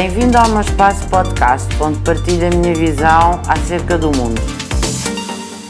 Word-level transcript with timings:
Bem-vindo 0.00 0.38
ao 0.38 0.48
meu 0.50 0.60
espaço 0.60 1.08
podcast, 1.08 1.66
onde 1.82 1.98
partilho 2.04 2.46
a 2.46 2.50
minha 2.50 2.72
visão 2.72 3.42
acerca 3.48 3.98
do 3.98 4.16
mundo. 4.16 4.40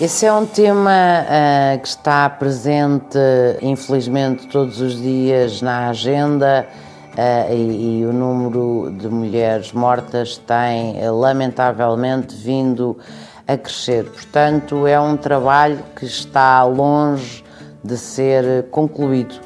Esse 0.00 0.26
é 0.26 0.32
um 0.32 0.44
tema 0.44 0.90
uh, 0.90 1.80
que 1.80 1.86
está 1.86 2.28
presente, 2.28 3.16
infelizmente, 3.62 4.48
todos 4.48 4.80
os 4.80 5.00
dias 5.00 5.62
na 5.62 5.90
agenda 5.90 6.66
uh, 7.12 7.54
e, 7.54 8.00
e, 8.00 8.04
o 8.04 8.12
número 8.12 8.92
de 8.98 9.06
mulheres 9.06 9.72
mortas 9.72 10.36
tem, 10.38 10.96
uh, 11.06 11.16
lamentavelmente, 11.16 12.34
vindo 12.34 12.98
a 13.46 13.56
crescer. 13.56 14.06
Portanto, 14.06 14.88
é 14.88 14.98
um 14.98 15.16
trabalho 15.16 15.78
que 15.94 16.04
está 16.04 16.64
longe 16.64 17.44
de 17.84 17.96
ser 17.96 18.64
concluído. 18.72 19.36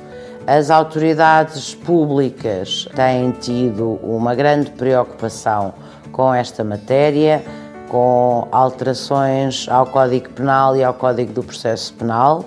As 0.50 0.68
autoridades 0.68 1.76
públicas 1.76 2.88
têm 2.96 3.30
tido 3.30 4.00
uma 4.02 4.34
grande 4.34 4.72
preocupação 4.72 5.72
com 6.10 6.34
esta 6.34 6.64
matéria, 6.64 7.40
com 7.88 8.48
alterações 8.50 9.68
ao 9.68 9.86
Código 9.86 10.28
Penal 10.30 10.76
e 10.76 10.82
ao 10.82 10.92
Código 10.92 11.32
do 11.32 11.44
Processo 11.44 11.94
Penal, 11.94 12.44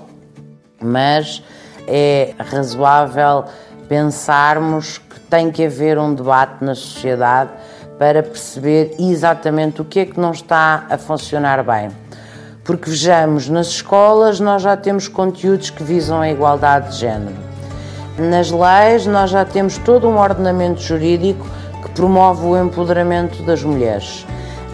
mas 0.82 1.42
é 1.88 2.34
razoável 2.40 3.46
pensarmos 3.88 4.98
que 4.98 5.22
tem 5.22 5.50
que 5.50 5.66
haver 5.66 5.98
um 5.98 6.14
debate 6.14 6.62
na 6.62 6.76
sociedade 6.76 7.52
para 7.98 8.22
perceber 8.22 8.98
exatamente 9.00 9.82
o 9.82 9.86
que 9.86 10.02
é 10.02 10.06
que 10.06 10.20
não 10.20 10.32
está 10.32 10.88
a 10.90 10.98
funcionar 10.98 11.64
bem. 11.64 11.90
Porque 12.66 12.90
vejamos, 12.90 13.48
nas 13.48 13.68
escolas 13.68 14.42
nós 14.42 14.62
já 14.62 14.76
temos 14.76 15.08
conteúdos 15.08 15.70
que 15.70 15.86
visam 15.86 16.20
a 16.20 16.30
igualdade 16.30 16.90
de 16.90 16.98
género 16.98 17.43
nas 18.18 18.52
leis, 18.52 19.06
nós 19.06 19.32
já 19.32 19.44
temos 19.44 19.78
todo 19.80 20.08
um 20.08 20.18
ordenamento 20.18 20.82
jurídico 20.82 21.46
que 21.82 21.90
promove 21.92 22.46
o 22.46 22.58
empoderamento 22.58 23.42
das 23.44 23.64
mulheres. 23.64 24.26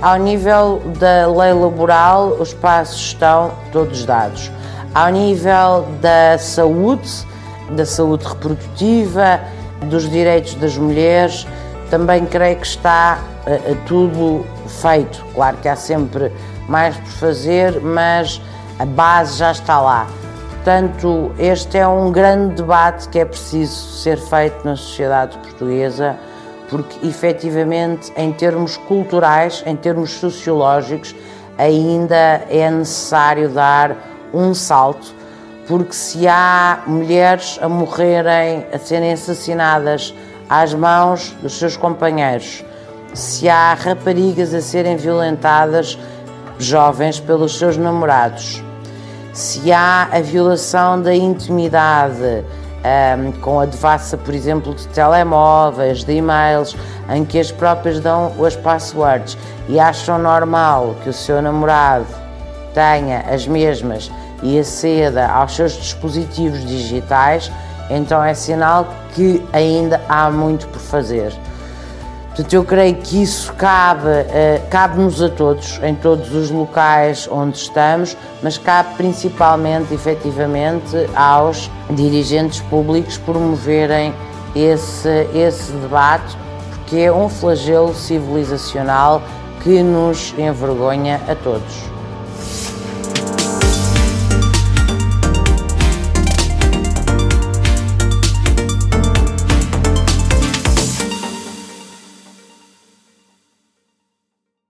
Ao 0.01 0.17
nível 0.17 0.81
da 0.97 1.27
lei 1.27 1.53
laboral, 1.53 2.37
os 2.39 2.53
passos 2.53 2.99
estão 2.99 3.51
todos 3.71 4.05
dados. 4.05 4.51
Ao 4.93 5.09
nível 5.09 5.85
da 6.01 6.37
saúde, 6.37 7.09
da 7.71 7.85
saúde 7.85 8.25
reprodutiva, 8.25 9.39
dos 9.85 10.09
direitos 10.09 10.55
das 10.55 10.77
mulheres, 10.77 11.47
também 11.89 12.25
creio 12.25 12.57
que 12.57 12.67
está 12.67 13.19
uh, 13.45 13.75
tudo 13.85 14.45
feito. 14.67 15.25
Claro 15.33 15.57
que 15.57 15.67
há 15.67 15.75
sempre 15.75 16.31
mais 16.67 16.95
por 16.95 17.07
fazer, 17.07 17.81
mas 17.81 18.41
a 18.77 18.85
base 18.85 19.37
já 19.37 19.51
está 19.51 19.79
lá. 19.79 20.07
Portanto, 20.69 21.31
este 21.39 21.79
é 21.79 21.87
um 21.87 22.11
grande 22.11 22.53
debate 22.53 23.09
que 23.09 23.17
é 23.17 23.25
preciso 23.25 23.73
ser 24.03 24.19
feito 24.19 24.63
na 24.63 24.75
sociedade 24.75 25.35
portuguesa, 25.39 26.15
porque 26.69 27.07
efetivamente, 27.07 28.13
em 28.15 28.31
termos 28.31 28.77
culturais, 28.77 29.63
em 29.65 29.75
termos 29.75 30.11
sociológicos, 30.11 31.15
ainda 31.57 32.43
é 32.51 32.69
necessário 32.69 33.49
dar 33.49 33.95
um 34.31 34.53
salto, 34.53 35.11
porque 35.67 35.93
se 35.93 36.27
há 36.27 36.83
mulheres 36.85 37.57
a 37.63 37.67
morrerem, 37.67 38.67
a 38.71 38.77
serem 38.77 39.13
assassinadas 39.13 40.13
às 40.47 40.71
mãos 40.75 41.35
dos 41.41 41.57
seus 41.57 41.75
companheiros, 41.75 42.63
se 43.15 43.49
há 43.49 43.73
raparigas 43.73 44.53
a 44.53 44.61
serem 44.61 44.97
violentadas, 44.97 45.97
jovens, 46.59 47.19
pelos 47.19 47.57
seus 47.57 47.75
namorados, 47.75 48.61
se 49.39 49.71
há 49.71 50.09
a 50.11 50.19
violação 50.19 51.01
da 51.01 51.15
intimidade 51.15 52.43
um, 52.83 53.31
com 53.39 53.61
a 53.61 53.65
devassa, 53.65 54.17
por 54.17 54.33
exemplo, 54.33 54.75
de 54.75 54.85
telemóveis, 54.89 56.03
de 56.03 56.11
e-mails, 56.11 56.75
em 57.09 57.23
que 57.23 57.39
as 57.39 57.49
próprias 57.49 58.01
dão 58.01 58.33
as 58.45 58.57
passwords 58.57 59.37
e 59.69 59.79
acham 59.79 60.19
normal 60.19 60.93
que 61.01 61.09
o 61.09 61.13
seu 61.13 61.41
namorado 61.41 62.05
tenha 62.73 63.21
as 63.33 63.47
mesmas 63.47 64.11
e 64.43 64.59
aceda 64.59 65.29
aos 65.29 65.55
seus 65.55 65.71
dispositivos 65.71 66.65
digitais, 66.65 67.49
então 67.89 68.21
é 68.21 68.33
sinal 68.33 68.89
que 69.15 69.41
ainda 69.53 70.01
há 70.09 70.29
muito 70.29 70.67
por 70.67 70.81
fazer. 70.81 71.31
Portanto, 72.39 72.53
eu 72.53 72.63
creio 72.63 72.95
que 72.95 73.21
isso 73.21 73.51
cabe, 73.55 74.07
uh, 74.07 74.69
cabe-nos 74.69 75.21
a 75.21 75.27
todos, 75.27 75.77
em 75.83 75.93
todos 75.93 76.33
os 76.33 76.49
locais 76.49 77.27
onde 77.29 77.57
estamos, 77.57 78.15
mas 78.41 78.57
cabe 78.57 78.95
principalmente, 78.95 79.93
efetivamente, 79.93 80.95
aos 81.13 81.69
dirigentes 81.89 82.61
públicos 82.61 83.17
promoverem 83.17 84.13
esse, 84.55 85.27
esse 85.35 85.73
debate, 85.73 86.37
porque 86.69 86.99
é 86.99 87.11
um 87.11 87.27
flagelo 87.27 87.93
civilizacional 87.93 89.21
que 89.61 89.83
nos 89.83 90.33
envergonha 90.37 91.19
a 91.27 91.35
todos. 91.35 91.98